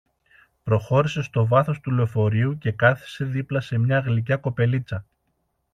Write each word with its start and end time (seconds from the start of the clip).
Προχώρησε 0.63 1.21
στο 1.21 1.45
βάθος 1.47 1.79
του 1.79 1.91
λεωφορείου 1.91 2.57
και 2.57 2.71
κάθισε 2.71 3.25
δίπλα 3.25 3.61
σε 3.61 3.77
μία 3.77 3.99
γλυκιά 3.99 4.37
κοπελίτσα 4.37 5.05